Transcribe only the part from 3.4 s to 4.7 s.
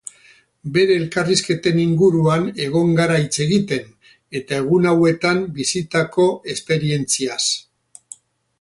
egiten eta